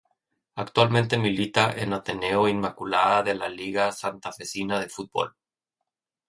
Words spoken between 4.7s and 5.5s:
de Fútbol.